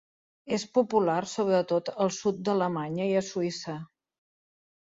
És 0.55 0.63
popular 0.77 1.17
sobretot 1.33 1.93
al 2.07 2.11
sud 2.17 2.41
d'Alemanya 2.49 3.09
i 3.15 3.17
a 3.23 3.25
Suïssa. 3.31 3.79